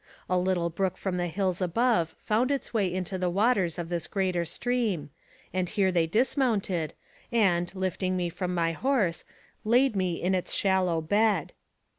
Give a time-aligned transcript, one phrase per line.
[0.27, 4.07] A little brook from the hills above found its way into the waters of this
[4.07, 5.11] greater stream,
[5.53, 6.95] and here they dismounted,
[7.31, 9.23] and, lifting me from my horse,
[9.63, 11.53] kiid me in its shallow bed.